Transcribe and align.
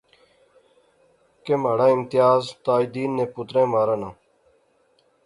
کہ 1.43 1.53
مہاڑا 1.61 1.87
امتیاز 1.95 2.41
تاج 2.65 2.83
دین 2.93 3.09
نے 3.17 3.25
پتریں 3.33 3.67
مارانا 3.73 4.09